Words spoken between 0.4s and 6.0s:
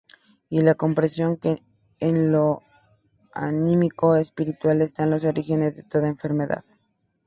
Y la comprensión que en lo anímico-espiritual están los orígenes de